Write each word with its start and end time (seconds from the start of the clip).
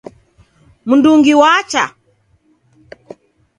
Mndungi 0.89 1.33
wacha? 1.41 1.83